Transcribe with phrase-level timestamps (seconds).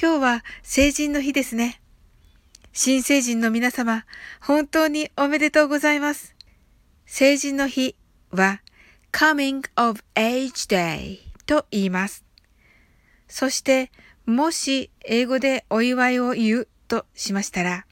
[0.00, 1.80] 今日は成人の日ですね。
[2.72, 4.04] 新成人の皆様、
[4.40, 6.36] 本当におめでとうございます。
[7.04, 7.96] 成人の日
[8.30, 8.60] は
[9.10, 12.24] Coming of Age Day と言います。
[13.26, 13.90] そして、
[14.24, 17.84] もし英語でお祝いを言うとしましたら、